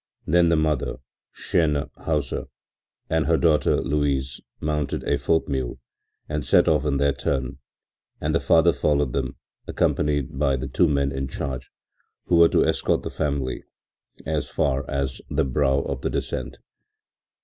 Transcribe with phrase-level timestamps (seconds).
[0.25, 0.95] Then the mother,
[1.35, 2.45] Jeanne Hauser,
[3.07, 5.77] and her daughter Louise mounted a fourth mule
[6.27, 7.59] and set off in their turn
[8.19, 9.35] and the father followed them,
[9.67, 11.69] accompanied by the two men in charge,
[12.25, 13.63] who were to escort the family
[14.25, 16.57] as far as the brow of the descent.